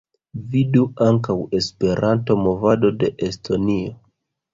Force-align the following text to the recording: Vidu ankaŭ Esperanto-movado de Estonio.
Vidu 0.53 0.85
ankaŭ 1.07 1.35
Esperanto-movado 1.59 2.91
de 3.05 3.11
Estonio. 3.29 3.93